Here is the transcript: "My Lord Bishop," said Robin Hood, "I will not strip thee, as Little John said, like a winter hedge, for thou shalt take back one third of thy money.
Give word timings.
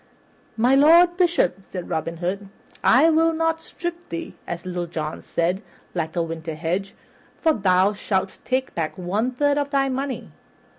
"My 0.57 0.73
Lord 0.73 1.15
Bishop," 1.15 1.59
said 1.69 1.87
Robin 1.91 2.17
Hood, 2.17 2.47
"I 2.83 3.11
will 3.11 3.33
not 3.33 3.61
strip 3.61 4.09
thee, 4.09 4.33
as 4.47 4.65
Little 4.65 4.87
John 4.87 5.21
said, 5.21 5.61
like 5.93 6.15
a 6.15 6.23
winter 6.23 6.55
hedge, 6.55 6.95
for 7.39 7.53
thou 7.53 7.93
shalt 7.93 8.39
take 8.43 8.73
back 8.73 8.97
one 8.97 9.29
third 9.29 9.59
of 9.59 9.69
thy 9.69 9.89
money. 9.89 10.31